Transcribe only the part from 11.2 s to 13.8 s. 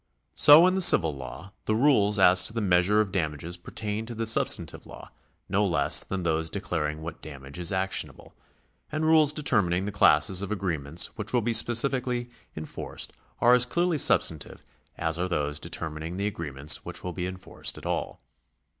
will be specifically enforced are as